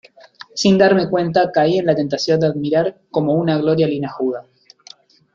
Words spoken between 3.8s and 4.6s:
linajuda